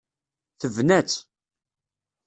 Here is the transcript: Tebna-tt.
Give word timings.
Tebna-tt. 0.59 1.19